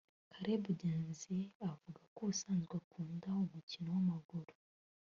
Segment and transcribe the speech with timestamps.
[0.29, 1.37] Caleb Ngenzi
[1.71, 4.53] avuga ko ubusanzwe akunda umukino w’amaguru